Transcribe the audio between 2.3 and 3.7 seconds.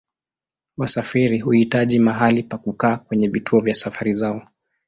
pa kukaa kwenye vituo